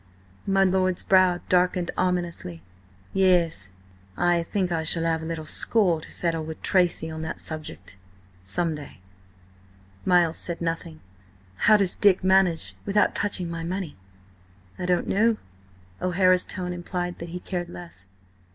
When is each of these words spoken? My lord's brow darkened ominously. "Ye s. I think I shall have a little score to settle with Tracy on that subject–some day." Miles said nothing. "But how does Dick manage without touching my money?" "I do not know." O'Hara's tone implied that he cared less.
My 0.47 0.63
lord's 0.63 1.03
brow 1.03 1.41
darkened 1.47 1.91
ominously. 1.95 2.63
"Ye 3.13 3.41
s. 3.43 3.71
I 4.17 4.41
think 4.41 4.71
I 4.71 4.83
shall 4.83 5.03
have 5.03 5.21
a 5.21 5.25
little 5.25 5.45
score 5.45 6.01
to 6.01 6.11
settle 6.11 6.43
with 6.43 6.59
Tracy 6.63 7.11
on 7.11 7.21
that 7.21 7.39
subject–some 7.39 8.73
day." 8.73 8.99
Miles 10.03 10.37
said 10.37 10.59
nothing. 10.59 11.01
"But 11.57 11.61
how 11.65 11.77
does 11.77 11.93
Dick 11.93 12.23
manage 12.23 12.75
without 12.83 13.13
touching 13.13 13.47
my 13.47 13.63
money?" 13.63 13.95
"I 14.79 14.87
do 14.87 14.95
not 14.95 15.07
know." 15.07 15.37
O'Hara's 16.01 16.47
tone 16.47 16.73
implied 16.73 17.19
that 17.19 17.29
he 17.29 17.39
cared 17.39 17.69
less. 17.69 18.07